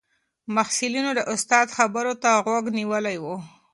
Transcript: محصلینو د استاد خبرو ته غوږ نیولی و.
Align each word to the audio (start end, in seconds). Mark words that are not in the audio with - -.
محصلینو 0.55 1.11
د 1.17 1.21
استاد 1.33 1.67
خبرو 1.77 2.13
ته 2.23 2.29
غوږ 2.45 2.65
نیولی 2.79 3.17
و. 3.23 3.25